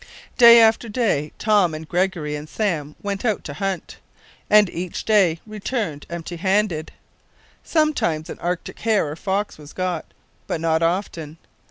[0.35, 3.97] Day after day Tom and Gregory and Sam Baker went out to hunt,
[4.49, 6.91] and each day returned empty handed.
[7.63, 10.05] Sometimes an Arctic hare or a fox was got;
[10.47, 11.37] but not often.